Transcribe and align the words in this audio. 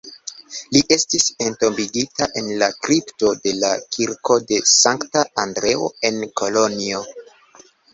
Li 0.77 0.79
estis 0.95 1.25
entombigita 1.47 2.29
en 2.43 2.49
la 2.63 2.71
kripto 2.87 3.31
dela 3.45 3.71
kirko 3.99 4.41
de 4.49 4.63
Sankta 4.75 5.27
Andreo 5.49 5.97
en 6.13 6.23
Kolonjo. 6.43 7.09